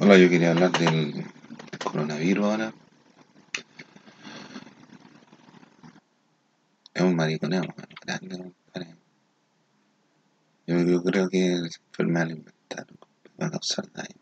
Hola, 0.00 0.16
yo 0.16 0.28
quería 0.30 0.52
hablar 0.52 0.70
del 0.78 1.24
coronavirus 1.82 2.44
ahora. 2.44 2.74
Es 6.94 7.02
un 7.02 7.16
mariconeo 7.16 7.62
grande, 8.06 8.38
compadre. 8.38 8.94
Yo, 10.68 10.82
yo 10.82 11.02
creo 11.02 11.28
que 11.28 11.48
la 11.48 11.66
enfermedad 11.66 12.26
la 12.26 12.32
inventaron 12.32 12.96
para 13.36 13.50
causar 13.50 13.90
daño. 13.92 14.20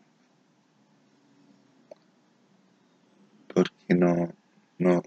Porque 3.53 3.93
no, 3.93 4.33
no, 4.79 5.03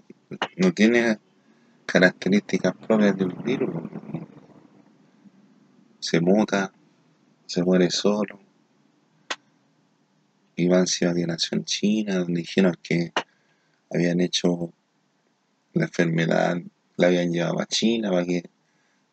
no 0.55 0.71
tiene 0.71 1.19
características 1.85 2.73
propias 2.77 3.17
de 3.17 3.25
un 3.25 3.43
virus. 3.43 3.75
Se 5.99 6.21
muta, 6.21 6.71
se 7.45 7.61
muere 7.61 7.89
solo. 7.91 8.40
Y 10.61 10.67
van 10.67 10.83
a 10.83 11.13
que 11.15 11.25
nació 11.25 11.57
en 11.57 11.65
China, 11.65 12.19
donde 12.19 12.41
dijeron 12.41 12.77
que 12.83 13.11
habían 13.89 14.21
hecho 14.21 14.71
la 15.73 15.85
enfermedad, 15.85 16.55
la 16.97 17.07
habían 17.07 17.31
llevado 17.31 17.59
a 17.59 17.65
China 17.65 18.11
para 18.11 18.27
que 18.27 18.43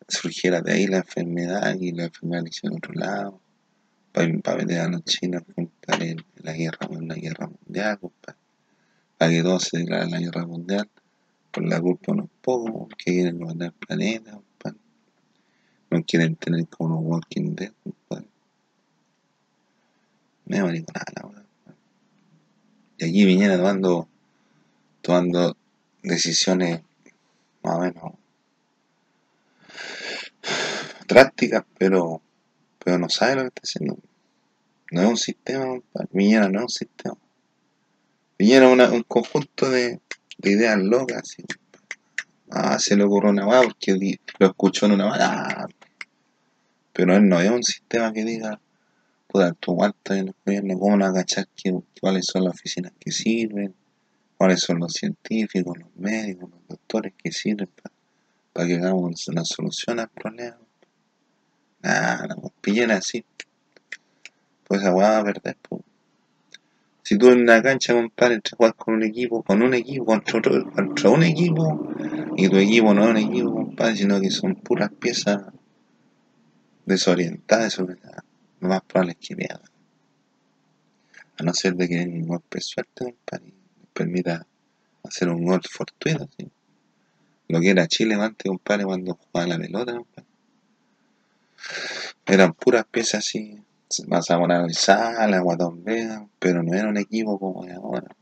surgiera 0.07 0.61
de 0.61 0.73
ahí 0.73 0.85
la 0.85 0.97
enfermedad 0.97 1.75
y 1.79 1.91
la 1.91 2.03
enfermedad 2.03 2.43
la 2.43 2.49
hicieron 2.49 2.73
en 2.73 2.77
otro 2.77 2.93
lado. 2.93 3.41
Para, 4.11 4.31
para 4.43 4.57
meter 4.57 4.79
a 4.79 4.89
los 4.89 5.03
chinos 5.05 5.41
compadre, 5.55 6.11
en 6.11 6.25
la 6.43 6.53
guerra, 6.53 6.87
la 6.87 7.15
guerra 7.15 7.47
mundial, 7.47 7.99
compadre. 7.99 8.39
Para 9.17 9.31
que 9.31 9.41
todos 9.41 9.63
se 9.63 9.79
declaren 9.79 10.11
la 10.11 10.19
guerra 10.19 10.45
mundial. 10.45 10.87
Por 11.49 11.67
la 11.67 11.81
culpa 11.81 12.11
unos 12.11 12.29
pocos 12.43 12.89
que 12.89 13.11
quieren 13.11 13.39
gobernar 13.39 13.73
el 13.73 13.87
planeta, 13.87 14.33
compadre. 14.33 14.79
No 15.89 16.03
quieren 16.03 16.35
tener 16.35 16.67
como 16.67 16.99
Walking 16.99 17.55
Dead, 17.55 17.73
compadre. 17.83 18.28
Me 20.49 20.61
mariconada 20.61 21.25
weá. 21.25 21.45
Y 22.97 23.05
aquí 23.05 23.25
viniera 23.25 23.55
tomando, 23.55 24.09
tomando 25.01 25.55
decisiones 26.03 26.81
más 27.63 27.75
o 27.75 27.79
menos 27.79 28.13
drásticas, 31.07 31.63
pero, 31.77 32.21
pero 32.83 32.97
no 32.97 33.09
sabe 33.09 33.35
lo 33.35 33.41
que 33.43 33.47
está 33.47 33.61
haciendo. 33.63 33.97
No 34.91 35.01
es 35.01 35.07
un 35.07 35.17
sistema. 35.17 35.79
Viñera 36.11 36.49
no 36.49 36.59
es 36.59 36.63
un 36.63 36.69
sistema. 36.69 37.17
Viñera 38.37 38.71
es 38.85 38.91
un 38.91 39.03
conjunto 39.03 39.69
de, 39.69 39.99
de 40.39 40.51
ideas 40.51 40.79
locas. 40.79 41.37
Ah, 42.49 42.79
se 42.79 42.95
le 42.95 43.03
ocurrió 43.03 43.29
una 43.29 43.47
weá 43.47 43.61
porque 43.61 44.19
lo 44.39 44.47
escuchó 44.47 44.87
en 44.87 44.93
una 44.93 45.11
weá. 45.11 45.67
Pero 46.93 47.15
él 47.15 47.29
no 47.29 47.39
es 47.39 47.49
un 47.49 47.63
sistema 47.63 48.11
que 48.11 48.23
diga, 48.25 48.59
puta, 49.29 49.53
tú 49.53 49.77
en 49.83 50.27
el 50.27 50.35
gobierno, 50.43 50.79
¿cómo 50.79 50.97
no 50.97 51.05
agachar 51.05 51.47
que, 51.55 51.73
cuáles 52.01 52.25
son 52.25 52.43
las 52.45 52.55
oficinas 52.55 52.91
que 52.99 53.11
sirven? 53.11 53.75
¿Cuáles 54.37 54.61
son 54.61 54.79
los 54.79 54.93
científicos, 54.93 55.77
los 55.77 55.95
médicos, 55.95 56.49
los 56.49 56.67
doctores 56.67 57.13
que 57.21 57.31
sirven 57.31 57.69
para 58.53 58.67
que 58.67 58.75
hagamos 58.75 59.27
una 59.27 59.45
solución 59.45 59.99
al 59.99 60.09
problema? 60.09 60.57
Nada, 61.81 62.35
pues 62.41 62.53
pillen 62.61 62.91
así. 62.91 63.23
Pues 64.67 64.81
esa 64.81 64.91
va 64.91 65.19
a 65.19 65.23
perder, 65.23 65.57
pues. 65.61 65.81
Si 67.03 67.17
tú 67.17 67.29
en 67.29 67.41
una 67.41 67.61
cancha, 67.61 67.93
compadre, 67.93 68.39
te 68.39 68.55
juegas 68.55 68.75
con 68.75 68.95
un 68.95 69.03
equipo, 69.03 69.43
con 69.43 69.61
un 69.61 69.73
equipo, 69.73 70.05
contra, 70.05 70.39
otro, 70.39 70.71
contra 70.71 71.09
un 71.09 71.23
equipo, 71.23 71.87
y 72.35 72.47
tu 72.49 72.57
equipo 72.57 72.93
no 72.93 73.03
es 73.03 73.09
un 73.09 73.17
equipo, 73.17 73.53
compadre, 73.53 73.95
sino 73.95 74.19
que 74.21 74.31
son 74.31 74.55
puras 74.55 74.91
piezas 74.99 75.43
desorientadas, 76.85 77.73
sobre 77.73 77.95
la- 78.01 78.23
lo 78.59 78.69
más 78.69 78.81
probable 78.81 79.13
es 79.19 79.27
que 79.27 79.35
pierdan. 79.35 79.71
A 81.37 81.43
no 81.43 81.53
ser 81.53 81.75
de 81.75 81.87
que 81.87 81.95
den 81.95 82.13
un 82.13 82.27
golpe 82.27 82.59
suerte, 82.59 83.15
y 83.31 83.35
les 83.35 83.87
permita 83.93 84.45
hacer 85.03 85.29
un 85.29 85.45
gol 85.45 85.61
fortuito, 85.69 86.27
¿sí? 86.37 86.49
Lo 87.47 87.59
que 87.59 87.69
era 87.71 87.87
Chile 87.87 88.15
antes, 88.15 88.47
compadre, 88.47 88.85
cuando 88.85 89.15
jugaba 89.15 89.47
la 89.47 89.57
pelota, 89.57 89.93
compadre. 89.93 90.29
Eran 92.25 92.53
puras 92.53 92.85
piezas 92.85 93.25
así, 93.25 93.59
más 94.07 94.27
y 94.69 94.73
Sala, 94.73 95.39
Guatón 95.39 95.83
Vega, 95.83 96.27
pero 96.37 96.61
no 96.61 96.75
era 96.75 96.89
un 96.89 96.97
equipo 96.97 97.39
como 97.39 97.65
es 97.65 97.73
ahora. 97.73 98.15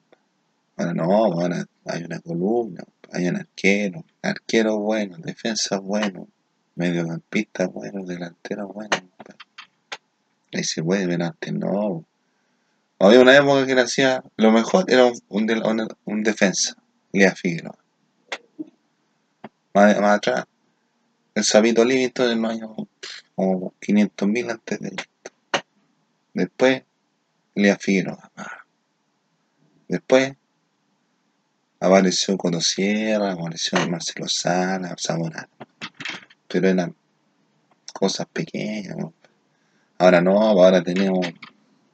Ahora 0.77 0.93
no, 0.93 1.03
ahora 1.03 1.65
hay 1.85 2.03
una 2.03 2.19
columna, 2.19 2.83
hay 3.11 3.27
un 3.27 3.35
arquero, 3.37 4.05
arquero 4.21 4.77
bueno, 4.77 5.17
defensa 5.17 5.79
bueno, 5.79 6.27
mediocampista 6.75 7.67
bueno, 7.67 8.05
delantero 8.05 8.67
bueno. 8.67 8.89
compadre. 8.91 9.46
Ahí 10.53 10.63
se 10.63 10.83
pero 10.83 11.25
antes 11.25 11.53
no. 11.53 12.05
Había 12.99 13.19
una 13.19 13.35
época 13.35 13.65
que 13.65 13.75
le 13.75 13.81
hacía, 13.81 14.23
lo 14.37 14.51
mejor 14.51 14.85
era 14.87 15.11
un, 15.29 15.87
un, 16.05 16.23
defensa, 16.23 16.75
Lea 17.11 17.35
Figueroa. 17.35 17.77
Más, 19.73 19.99
más 19.99 20.17
atrás, 20.17 20.45
el 21.35 21.43
Sabito 21.43 21.85
Livington 21.85 22.31
en 22.31 22.41
los 22.41 22.51
años 22.51 22.71
como 23.35 23.73
500.000 23.79 24.51
antes 24.51 24.79
de 24.79 24.89
Cristo. 24.89 25.31
Después, 26.33 26.83
Lea 27.53 27.77
Figueroa. 27.77 28.31
Después, 29.87 30.33
apareció 31.79 32.35
Coto 32.37 32.61
Sierra, 32.61 33.33
apareció 33.33 33.87
Marcelo 33.87 34.27
Sala, 34.27 34.95
Zamorano. 34.99 35.49
Pero 36.47 36.67
eran 36.67 36.95
cosas 37.93 38.25
pequeñas. 38.33 38.97
¿no? 38.97 39.13
Ahora 39.99 40.21
no, 40.21 40.39
ahora 40.39 40.83
tenemos, 40.83 41.25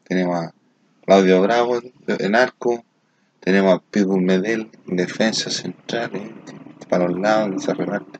tenemos 0.04 0.38
a 0.38 0.54
Claudio 1.06 1.42
Bravo 1.42 1.80
en 2.08 2.36
arco, 2.36 2.84
tenemos 3.40 3.74
a 3.74 3.80
Pitbull 3.80 4.22
Medel 4.22 4.70
en 4.88 4.98
defensa 4.98 5.50
central, 5.50 6.12
para 6.90 7.08
los 7.08 7.20
lados, 7.20 7.52
que 7.56 7.60
se 7.60 7.74
reparte. 7.74 8.20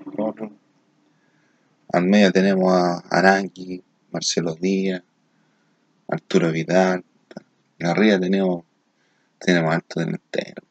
Al 1.92 2.06
medio 2.06 2.32
tenemos 2.32 2.74
a 2.74 3.04
Arangui, 3.10 3.84
Marcelo 4.12 4.56
Díaz, 4.56 5.04
Arturo 6.08 6.52
Vidal. 6.52 7.04
Y 7.78 7.86
arriba 7.86 8.20
tenemos, 8.20 8.64
tenemos 9.38 9.74
hartos 9.74 10.06
delanteros. 10.06 10.66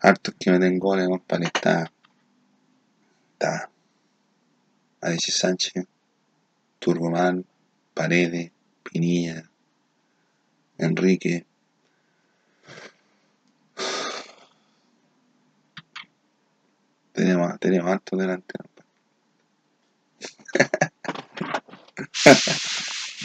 Hartos 0.00 0.34
que 0.38 0.50
meten 0.50 0.78
goles, 0.78 1.08
compadre. 1.08 1.46
Está, 1.46 1.92
está 3.32 3.70
Alexis 5.00 5.36
Sánchez, 5.36 5.86
Turbomán, 6.82 7.46
Paredes, 7.94 8.50
Pinilla, 8.82 9.48
Enrique. 10.78 11.46
Tenemos, 17.12 17.60
tenemos 17.60 17.88
hartos 17.88 18.18
delanteros. 18.18 18.66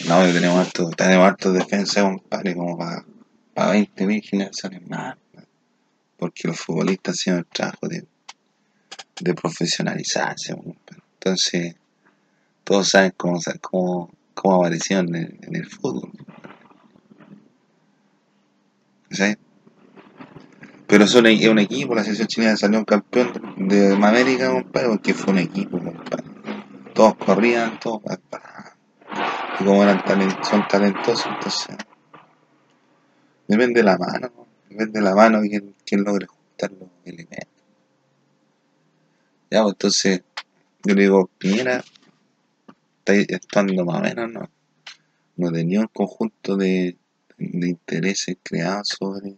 No, 0.06 0.22
tenemos 0.34 0.60
hartos, 0.60 0.96
tenemos 0.96 1.26
hartos 1.26 1.54
defensas, 1.56 2.04
compadre, 2.04 2.56
como 2.56 2.78
para, 2.78 3.04
para 3.56 3.74
20.000 3.74 4.22
generaciones 4.24 4.88
más. 4.88 5.18
Porque 6.16 6.48
los 6.48 6.60
futbolistas 6.60 7.16
hacen 7.16 7.38
el 7.38 7.46
trabajo 7.48 7.88
de, 7.88 8.06
profesionalizarse. 9.34 10.56
Entonces, 11.16 11.76
todos 12.68 12.90
saben 12.90 13.14
cómo, 13.16 13.40
cómo, 13.62 14.10
cómo 14.34 14.56
aparecieron 14.56 15.16
en, 15.16 15.40
el- 15.56 15.66
fútbol. 15.66 16.12
¿Sí? 19.10 19.38
Pero 20.86 21.06
es 21.06 21.16
un, 21.16 21.28
equipo, 21.28 21.96
la 21.96 22.04
selección 22.04 22.28
chilena 22.28 22.58
salió 22.58 22.84
campeón 22.84 23.32
de 23.56 23.94
América, 23.94 24.52
compadre, 24.52 24.90
porque 24.90 25.14
fue 25.14 25.32
un 25.32 25.40
equipo, 25.40 25.78
compadre. 25.80 26.26
Todos 26.94 27.16
corrían, 27.16 27.80
todos... 27.80 28.02
Y 29.60 29.64
como 29.64 29.84
eran 29.84 30.00
talen- 30.00 30.44
son 30.44 30.68
talentosos, 30.68 31.26
entonces... 31.26 31.78
Depende 33.48 33.80
de 33.80 33.86
la 33.86 33.98
mano, 33.98 34.30
¿no? 34.36 34.48
depende 34.70 35.00
de 35.00 35.06
la 35.06 35.16
mano 35.16 35.40
quien, 35.40 35.74
quien 35.86 36.04
logre 36.04 36.26
juntar 36.28 36.72
los 36.78 36.90
elementos. 37.06 37.48
Ya, 39.50 39.62
pues 39.64 39.74
entonces, 39.76 40.22
yo 40.84 40.94
le 40.96 41.04
digo, 41.04 41.30
Piñera 41.38 41.82
está 43.14 43.36
actuando 43.36 43.86
más 43.86 43.98
o 43.98 44.02
menos, 44.02 44.32
¿no? 44.32 44.50
No 45.36 45.52
tenía 45.52 45.82
un 45.82 45.88
conjunto 45.88 46.58
de, 46.58 46.98
de 47.38 47.70
intereses 47.70 48.38
creados 48.44 48.90
sobre 48.90 49.38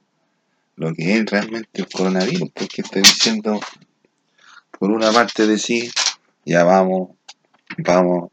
lo 0.76 0.94
que 0.94 1.18
es 1.18 1.26
realmente 1.26 1.82
el 1.82 1.90
coronavirus, 1.90 2.52
porque 2.52 2.82
está 2.82 3.00
diciendo, 3.02 3.60
por 4.80 4.92
una 4.92 5.12
parte 5.12 5.46
decir, 5.46 5.92
ya 6.46 6.64
vamos, 6.64 7.18
vamos 7.78 8.32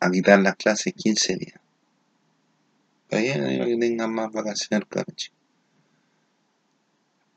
a 0.00 0.10
quitar 0.10 0.40
las 0.40 0.56
clases 0.56 0.94
15 0.94 1.36
días. 1.36 1.60
Está 3.02 3.18
bien, 3.18 3.64
que 3.64 3.76
tengan 3.76 4.12
más 4.12 4.32
vacaciones, 4.32 4.88
cabrón. 4.88 5.16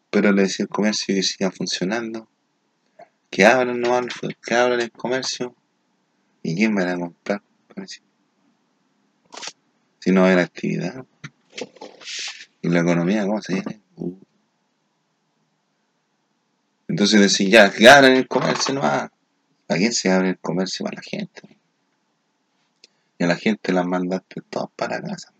Pero 0.09 0.31
le 0.31 0.43
decía 0.43 0.63
el 0.63 0.69
comercio 0.69 1.13
que 1.13 1.21
siga 1.21 1.51
funcionando, 1.51 2.27
que 3.29 3.45
abran, 3.45 3.79
no 3.81 3.99
que 4.41 4.55
abran 4.55 4.79
el 4.81 4.91
comercio, 4.91 5.53
y 6.43 6.55
quién 6.55 6.75
va 6.75 6.91
a 6.91 6.97
comprar, 6.97 7.41
si 9.99 10.11
no 10.11 10.21
va 10.21 10.27
a 10.27 10.31
haber 10.31 10.45
actividad. 10.45 11.05
¿Y 12.61 12.69
la 12.69 12.81
economía 12.81 13.25
cómo 13.25 13.41
se 13.41 13.53
viene? 13.53 13.81
Uh. 13.95 14.15
Entonces 16.87 17.21
decir, 17.21 17.49
ya, 17.49 17.71
que 17.71 17.87
abran 17.87 18.13
el 18.13 18.27
comercio 18.27 18.73
no 18.73 18.81
¿A 18.81 19.09
quién 19.75 19.93
se 19.93 20.09
abre 20.09 20.29
el 20.29 20.39
comercio? 20.39 20.83
Para 20.83 20.95
la 20.95 21.03
gente. 21.03 21.41
Y 23.19 23.23
a 23.23 23.27
la 23.27 23.35
gente 23.35 23.71
la 23.71 23.83
mandaste 23.83 24.41
todas 24.49 24.69
para 24.75 24.99
casa. 24.99 25.31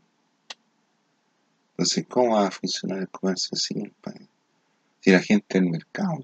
Entonces, 1.72 2.06
¿cómo 2.08 2.36
va 2.36 2.48
a 2.48 2.52
funcionar 2.52 3.00
el 3.00 3.10
comercio 3.10 3.52
así, 3.54 3.92
Si 5.00 5.12
la 5.12 5.22
gente 5.22 5.58
en 5.58 5.64
el 5.64 5.70
mercado, 5.72 6.20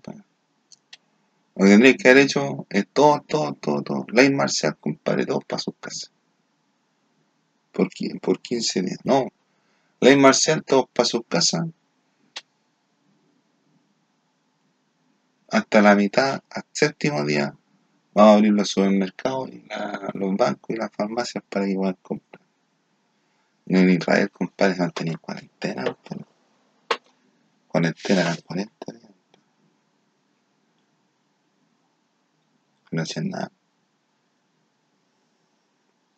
Lo 1.56 1.66
que 1.66 1.98
que 1.98 2.10
haber 2.10 2.24
hecho 2.24 2.66
es 2.70 2.88
todo, 2.92 3.24
todo, 3.28 3.54
todo, 3.54 3.82
todo. 3.82 4.06
Ley 4.12 4.32
marcial, 4.32 4.78
compadre, 4.78 5.26
todos 5.26 5.46
para 5.46 5.62
sus 5.62 5.76
casas. 5.80 6.12
¿Por, 7.72 7.90
por 8.22 8.42
15 8.42 8.82
días. 8.82 9.00
No. 9.04 9.28
Ley 10.02 10.18
marcial, 10.18 10.64
todos 10.64 10.88
para 10.94 11.08
sus 11.08 11.22
casas 11.28 11.66
hasta 15.56 15.82
la 15.82 15.96
mitad, 15.96 16.42
al 16.50 16.66
séptimo 16.72 17.24
día, 17.24 17.56
vamos 18.14 18.32
a 18.32 18.36
abrir 18.36 18.52
los 18.52 18.70
supermercados 18.70 19.50
y 19.50 19.64
los 20.14 20.36
bancos 20.36 20.70
y 20.70 20.76
las 20.76 20.92
farmacias 20.92 21.44
para 21.50 21.66
que 21.66 21.76
puedan 21.76 21.98
comprar. 22.02 22.42
En 23.68 23.90
Israel, 23.90 24.30
compadre, 24.32 24.84
han 24.84 24.92
tenido 24.92 25.18
cuarentena. 25.20 25.98
Cuarentena 27.68 28.22
eran 28.22 28.38
40 28.46 28.92
días. 28.92 29.12
No 32.96 33.02
hacían 33.02 33.30
nada. 33.30 33.52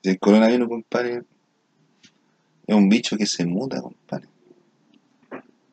El 0.03 0.19
coronavirus, 0.19 0.69
compadre, 0.69 1.23
es 2.67 2.75
un 2.75 2.87
bicho 2.87 3.17
que 3.17 3.25
se 3.25 3.47
muta, 3.47 3.81
compadre. 3.81 4.27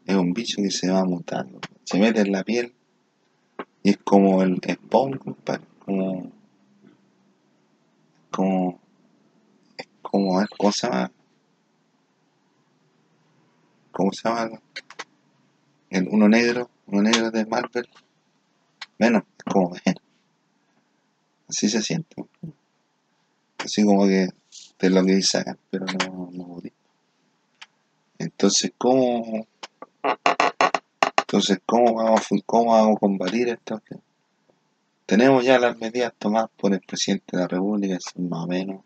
Es 0.06 0.17
un 0.17 0.33
bicho 0.33 0.62
que 0.62 0.71
se 0.71 0.91
va 0.91 1.05
mutando. 1.05 1.61
Se 1.85 1.99
mete 1.99 2.23
en 2.23 2.33
la 2.33 2.43
piel 2.43 2.73
y 3.83 3.91
es 3.91 3.99
como 3.99 4.43
el 4.43 4.59
spawn, 4.67 5.19
compadre. 5.19 5.65
Como. 5.85 6.33
Como. 8.31 8.81
Es 9.77 9.89
como. 10.01 10.43
¿Cómo 10.56 10.73
se 10.73 10.87
llama? 10.87 11.12
¿Cómo 13.93 14.11
se 14.11 14.27
llama? 14.27 14.59
El 15.91 16.09
uno 16.09 16.31
negro. 16.31 16.71
Uno 16.87 17.03
negro 17.03 17.31
de 17.31 17.45
Marvel. 17.45 17.89
Menos, 18.99 19.25
es 19.37 19.45
como. 19.53 19.75
Así 21.55 21.69
se 21.69 21.83
siente. 21.83 22.17
Así 23.59 23.85
como 23.85 24.06
que 24.06 24.29
de 24.81 24.91
lo 24.91 25.05
que 25.05 25.23
sacan, 25.23 25.56
pero 25.71 25.87
no, 25.87 26.31
no 26.33 26.61
Entonces, 28.19 28.73
¿cómo 28.77 29.47
entonces, 31.17 31.61
¿cómo 31.65 31.95
vamos, 31.95 32.23
cómo 32.45 32.73
vamos 32.73 32.97
a 32.97 32.99
combatir 32.99 33.49
esto? 33.51 33.81
Tenemos 35.06 35.45
ya 35.45 35.61
las 35.61 35.79
medidas 35.79 36.12
tomadas 36.19 36.51
por 36.56 36.73
el 36.75 36.81
presidente 36.81 37.37
de 37.37 37.43
la 37.43 37.49
República, 37.49 37.99
más 38.17 38.45
o 38.45 38.47
menos 38.49 38.81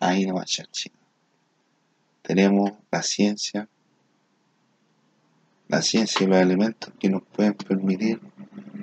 ahí 0.00 0.26
no 0.26 0.34
va 0.34 0.40
a 0.40 0.44
echar 0.44 0.66
China. 0.72 0.96
Tenemos 2.22 2.72
la 2.90 3.02
ciencia, 3.04 3.68
la 5.68 5.82
ciencia 5.82 6.24
y 6.24 6.26
los 6.26 6.38
elementos 6.38 6.92
que 6.98 7.10
nos 7.10 7.22
pueden 7.22 7.54
permitir 7.54 8.20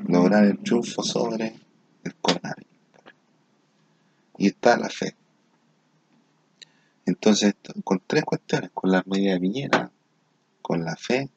lograr 0.07 0.45
el 0.45 0.57
triunfo 0.59 1.03
sobre 1.03 1.60
el 2.03 2.15
coronavirus. 2.15 2.67
Y 4.37 4.47
está 4.47 4.77
la 4.77 4.89
fe. 4.89 5.15
Entonces, 7.05 7.55
con 7.83 8.01
tres 8.05 8.23
cuestiones, 8.23 8.71
con 8.73 8.91
las 8.91 9.05
medidas 9.07 9.39
de 9.39 9.89
con 10.61 10.85
la 10.85 10.95
fe 10.95 11.29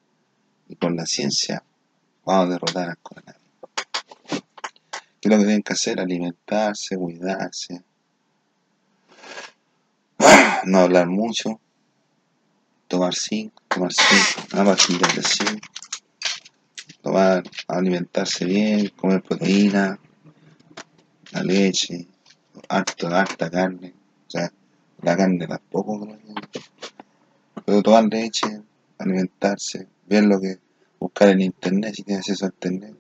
y 0.69 0.76
con 0.76 0.96
la 0.96 1.06
ciencia 1.06 1.64
vamos 2.25 2.46
a 2.46 2.50
derrotar 2.50 2.90
al 2.90 2.99
coronavirus. 2.99 3.44
¿Qué 5.20 5.28
es 5.28 5.31
lo 5.31 5.38
que 5.38 5.44
tienen 5.44 5.62
que 5.62 5.72
hacer? 5.72 6.00
Alimentarse, 6.00 6.96
cuidarse, 6.96 7.82
no 10.64 10.78
hablar 10.78 11.08
mucho, 11.08 11.61
tomar 12.88 13.14
zinc, 13.14 13.52
tomar 13.69 13.93
zinc, 13.93 14.52
una 14.52 14.64
pastilla 14.64 15.08
de 15.08 15.22
zinc, 15.22 15.64
tomar, 17.02 17.43
alimentarse 17.69 18.44
bien, 18.44 18.88
comer 18.90 19.22
proteína, 19.22 19.99
la 21.35 21.43
leche, 21.43 22.07
harto, 22.69 23.09
harta 23.09 23.51
carne, 23.51 23.93
o 24.27 24.31
sea, 24.31 24.53
la 25.03 25.17
carne 25.17 25.47
tampoco, 25.49 26.17
pero 27.65 27.83
tomar 27.83 28.05
leche, 28.05 28.63
alimentarse, 28.99 29.89
ver 30.07 30.25
lo 30.25 30.41
que, 30.41 30.59
buscar 31.01 31.31
en 31.31 31.41
internet, 31.41 31.95
si 31.97 32.03
tienes 32.05 32.21
acceso 32.21 32.47
a 32.47 32.49
internet, 32.49 32.95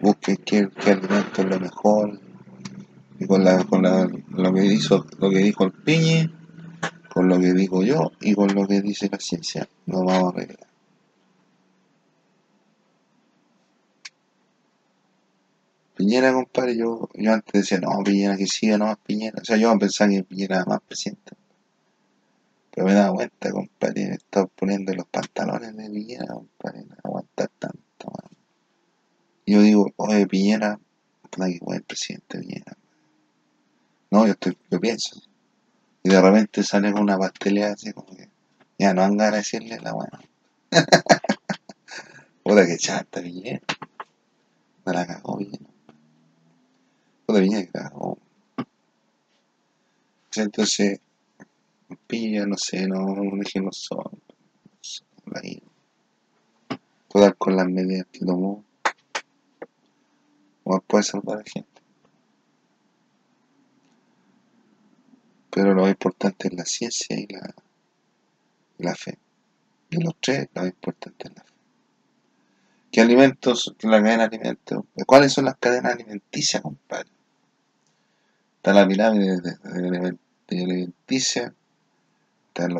busque 0.00 0.38
qué, 0.38 0.68
qué 0.82 0.92
alimento 0.92 1.42
es 1.42 1.48
lo 1.48 1.60
mejor, 1.60 2.20
y 3.18 3.26
con, 3.26 3.44
la, 3.44 3.62
con 3.64 3.82
la, 3.82 4.10
lo 4.30 4.52
que 4.54 4.64
hizo, 4.64 5.06
lo 5.18 5.28
que 5.28 5.38
dijo 5.38 5.64
el 5.64 5.72
piñe, 5.72 6.30
con 7.12 7.28
lo 7.28 7.38
que 7.38 7.52
digo 7.52 7.82
yo 7.82 8.12
y 8.20 8.34
con 8.34 8.52
lo 8.54 8.66
que 8.66 8.80
dice 8.80 9.08
la 9.12 9.20
ciencia, 9.20 9.68
nos 9.86 10.04
vamos 10.04 10.34
a 10.34 10.36
arreglar. 10.36 10.73
Piñera, 16.04 16.34
compadre, 16.34 16.76
yo, 16.76 17.08
yo 17.14 17.32
antes 17.32 17.62
decía, 17.62 17.78
no, 17.80 18.04
Piñera 18.04 18.36
que 18.36 18.46
siga, 18.46 18.76
no 18.76 18.94
Piñera. 19.06 19.40
O 19.40 19.44
sea, 19.44 19.56
yo 19.56 19.76
pensaba 19.78 20.10
que 20.10 20.22
Piñera 20.22 20.56
era 20.56 20.66
más 20.66 20.82
presidente. 20.82 21.32
Pero 22.70 22.86
me 22.86 22.92
daba 22.92 23.14
cuenta, 23.14 23.50
compadre, 23.50 24.08
me 24.08 24.14
estaba 24.16 24.46
poniendo 24.48 24.92
los 24.92 25.06
pantalones 25.06 25.74
de 25.74 25.88
Piñera, 25.88 26.26
compadre, 26.26 26.84
no 26.84 26.96
aguantar 27.02 27.48
tanto, 27.58 28.04
man. 28.04 28.30
Yo 29.46 29.62
digo, 29.62 29.94
oye, 29.96 30.26
Piñera, 30.26 30.78
puta 31.22 31.46
que 31.46 31.58
buen 31.62 31.80
presidente 31.80 32.38
Piñera. 32.38 32.76
No, 34.10 34.26
yo 34.26 34.32
estoy, 34.32 34.58
yo 34.70 34.78
pienso. 34.78 35.22
Y 36.02 36.10
de 36.10 36.20
repente 36.20 36.62
sale 36.64 36.92
con 36.92 37.04
una 37.04 37.16
pastelera 37.16 37.72
así 37.72 37.94
como 37.94 38.14
que, 38.14 38.28
ya 38.78 38.92
no 38.92 39.04
han 39.04 39.16
ganas 39.16 39.32
de 39.32 39.38
decirle 39.38 39.80
la 39.80 39.94
buena. 39.94 40.20
Puta 42.42 42.66
que 42.66 42.76
chata 42.76 43.22
Piñera. 43.22 43.62
Me 44.84 44.92
la 44.92 45.06
cagó 45.06 45.38
bien. 45.38 45.73
Piñera 47.40 47.66
que 47.66 47.70
cagó. 47.72 48.18
Entonces, 50.36 51.00
pilla, 52.06 52.46
no 52.46 52.56
sé, 52.56 52.86
no, 52.86 53.00
no 53.06 53.72
son. 53.72 54.10
Ahí. 55.34 55.62
Todas 57.08 57.34
con 57.36 57.56
las 57.56 57.66
medidas 57.66 58.06
que 58.12 58.20
tomó. 58.20 58.64
O 60.64 60.80
puede 60.80 61.04
salvar 61.04 61.36
a 61.36 61.38
la 61.40 61.44
gente. 61.44 61.82
Pero 65.50 65.74
lo 65.74 65.88
importante 65.88 66.48
es 66.48 66.54
la 66.54 66.64
ciencia 66.64 67.16
y 67.18 67.26
la, 67.26 67.54
la 68.78 68.94
fe. 68.94 69.18
Y 69.90 70.02
los 70.02 70.14
tres, 70.20 70.48
lo 70.54 70.66
importante 70.66 71.28
es 71.28 71.34
la 71.34 71.44
fe. 71.44 71.52
¿Qué 72.90 73.00
alimentos? 73.00 73.74
La 73.82 74.02
cadena 74.02 74.28
de 74.28 74.36
alimentos. 74.36 74.84
¿Cuáles 75.06 75.32
son 75.32 75.44
las 75.46 75.56
cadenas 75.56 75.94
alimenticias, 75.94 76.62
compadre? 76.62 77.13
Está 78.64 78.72
la 78.72 78.88
pirámide 78.88 79.42
de, 79.42 79.58
alimenticia 80.48 81.54
están, 82.48 82.72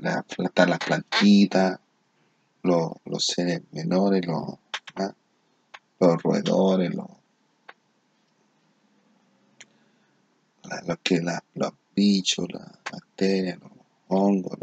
las 0.00 0.78
plantitas, 0.84 1.78
los, 2.64 2.90
seres 3.24 3.62
menores, 3.70 4.26
los, 4.26 4.54
¿ah? 4.96 5.14
los 6.00 6.22
roedores, 6.24 6.92
los, 6.92 7.06
que, 11.04 11.20
los 11.54 11.72
bichos, 11.94 12.48
las 12.52 12.72
bacterias, 12.90 13.60
los 13.60 13.70
hongos, 14.08 14.58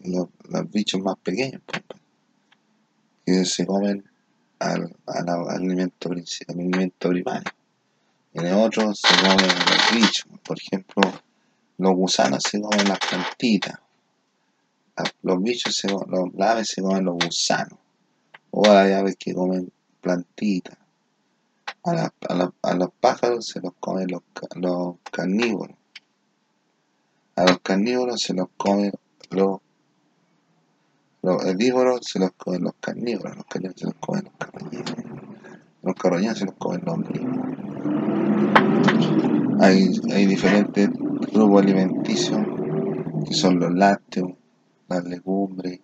los, 0.00 0.70
bichos 0.70 1.00
más 1.00 1.16
pequeños 1.20 1.62
pues, 1.64 1.82
pues, 1.88 2.00
que 3.24 3.44
se 3.46 3.64
comen 3.64 4.04
al, 4.58 4.94
alimento, 5.06 6.10
al 6.10 6.22
alimento 6.48 7.08
primario. 7.08 7.59
En 8.32 8.46
el 8.46 8.54
otro 8.54 8.94
se 8.94 9.08
comen 9.08 9.48
los 9.48 9.92
bichos, 9.92 10.26
por 10.44 10.56
ejemplo, 10.56 11.02
los 11.78 11.94
gusanos 11.94 12.42
se 12.48 12.60
comen 12.60 12.88
las 12.88 12.98
plantitas. 12.98 13.80
Los 15.22 15.42
bichos, 15.42 15.74
se, 15.74 15.88
los 15.88 16.30
aves 16.38 16.68
se 16.68 16.82
comen 16.82 17.06
los 17.06 17.14
gusanos. 17.14 17.78
O 18.50 18.70
hay 18.70 18.92
aves 18.92 19.16
que 19.18 19.34
comen 19.34 19.72
plantitas. 20.00 20.76
A, 21.82 22.74
los 22.74 22.90
pájaros 23.00 23.46
se 23.46 23.60
los 23.60 23.72
comen 23.80 24.08
los, 24.08 24.22
los 24.56 24.96
carnívoros. 25.10 25.76
A 27.36 27.44
los 27.46 27.60
carnívoros 27.60 28.20
se 28.20 28.34
los 28.34 28.48
comen 28.56 28.92
los, 29.30 29.60
los 31.22 31.44
herbívoros, 31.46 32.00
se 32.02 32.18
los 32.18 32.32
comen 32.32 32.64
los 32.64 32.74
carnívoros. 32.78 33.36
Los 33.36 33.46
carnívoros 33.46 33.80
se 33.80 33.86
los 33.86 33.94
comen 33.98 34.24
los 34.24 34.34
carroñeros. 34.34 34.94
Los 35.82 35.94
carroñeros 35.94 36.38
se 36.38 36.44
los 36.44 36.54
comen 36.56 36.82
los 36.84 36.98
herbívoros. 36.98 37.59
Hay, 39.60 39.90
hay 40.12 40.26
diferentes 40.26 40.88
grupos 41.32 41.62
alimenticios 41.62 42.40
que 43.26 43.34
son 43.34 43.58
los 43.60 43.72
lácteos, 43.72 44.32
las 44.88 45.04
legumbres. 45.04 45.80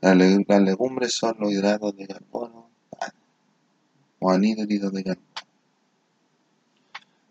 Las, 0.00 0.16
legumbres 0.16 1.14
son 1.14 1.36
los 1.40 1.50
hidratos 1.50 1.96
de 1.96 2.06
carbono 2.06 2.68
o 4.20 4.30
anhídridos 4.30 4.92
de 4.92 5.04
carbono. 5.04 5.26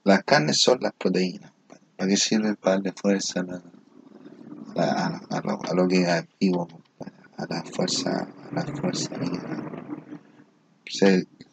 Las 0.04 0.24
carnes 0.24 0.62
son 0.62 0.80
las 0.82 0.94
proteínas. 0.94 1.52
¿Para 1.96 2.10
qué 2.10 2.18
sirve? 2.18 2.56
Para 2.56 2.76
darle 2.78 2.94
fuerza 2.94 3.46
a, 4.76 5.74
lo, 5.76 5.88
que 5.88 6.02
es 6.02 6.26
vivo, 6.40 6.68
a 7.38 7.46
la 7.48 7.64
fuerza, 7.64 8.28
a 8.52 8.56
la 8.56 8.64
fuerza 8.64 9.12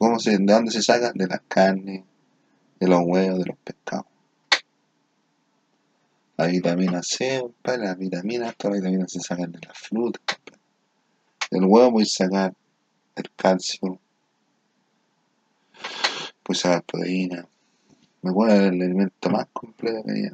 ¿cómo 0.04 0.18
se, 0.18 0.36
¿De 0.36 0.52
dónde 0.52 0.70
se 0.70 0.82
sacan? 0.82 1.14
De 1.14 1.26
las 1.26 1.40
carnes, 1.48 2.04
de 2.78 2.88
los 2.88 3.00
huevos, 3.06 3.38
de 3.38 3.46
los 3.46 3.56
pescados. 3.56 4.04
La 6.36 6.46
vitamina 6.46 7.02
C, 7.02 7.42
la 7.64 7.94
vitamina, 7.94 8.52
todas 8.52 8.74
las 8.74 8.82
vitaminas 8.82 9.12
se 9.12 9.20
sacan 9.20 9.50
de 9.50 9.60
las 9.66 9.78
frutas. 9.78 10.20
Del 11.50 11.64
huevo 11.64 11.92
puedes 11.92 12.12
sacar 12.12 12.52
el 13.16 13.30
calcio, 13.34 13.98
puedes 16.42 16.60
sacar 16.60 16.82
proteína. 16.82 17.48
Me 18.20 18.30
acuerdo 18.30 18.56
el 18.56 18.82
alimento 18.82 19.30
más 19.30 19.46
completo 19.54 20.02
que 20.04 20.10
había. 20.10 20.32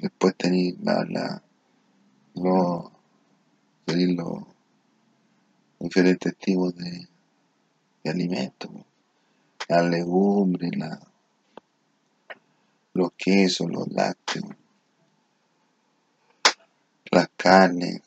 Después 0.00 0.34
tenéis 0.36 0.76
la, 0.80 1.04
la, 1.04 1.42
los, 2.34 2.90
diferentes 5.78 6.36
tipos 6.36 6.74
de, 6.74 7.08
alimentos 8.04 8.70
las 9.68 9.84
legumbres, 9.84 10.72
los 12.94 13.12
quesos, 13.12 13.70
los 13.70 13.86
lácteos, 13.88 14.50
las 17.12 17.28
carnes, 17.36 18.02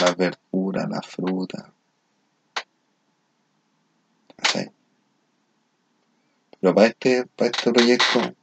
las 0.00 0.16
verduras, 0.16 0.88
la 0.88 1.02
fruta. 1.02 1.72
Pero 6.60 6.74
para 6.74 6.86
este, 6.88 7.26
para 7.26 7.50
este 7.50 7.72
proyecto, 7.72 8.34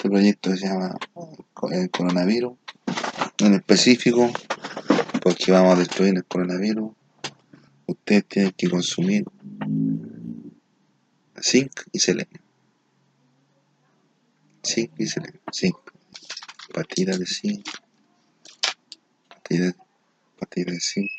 este 0.00 0.08
proyecto 0.08 0.56
se 0.56 0.66
llama 0.66 0.96
el 1.72 1.90
coronavirus, 1.90 2.54
en 3.40 3.52
específico, 3.52 4.32
porque 5.20 5.52
vamos 5.52 5.74
a 5.74 5.78
destruir 5.78 6.16
el 6.16 6.24
coronavirus, 6.24 6.90
ustedes 7.84 8.24
tienen 8.24 8.52
que 8.52 8.70
consumir 8.70 9.26
zinc 11.38 11.82
y 11.92 11.98
selenio. 11.98 12.40
Zinc 14.64 14.90
y 14.96 15.06
selenio. 15.06 15.40
Zinc. 15.52 15.76
Partidas 16.72 17.18
de 17.18 17.26
zinc. 17.26 17.68
Partidas, 19.28 19.74
de 20.74 20.80
zinc. 20.80 21.10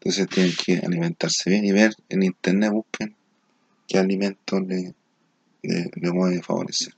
Entonces 0.00 0.26
tienen 0.28 0.52
que 0.54 0.78
alimentarse 0.78 1.50
bien 1.50 1.66
y 1.66 1.72
ver 1.72 1.94
en 2.08 2.22
internet, 2.22 2.72
busquen 2.72 3.14
qué 3.86 3.98
alimentos 3.98 4.62
le, 4.66 4.94
le, 5.66 5.90
le 5.96 6.42
favorecer. 6.42 6.92